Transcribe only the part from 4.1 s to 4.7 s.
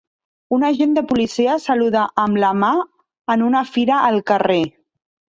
carrer.